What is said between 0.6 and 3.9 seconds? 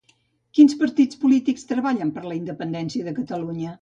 partits polítics treballen per la independència de Catalunya?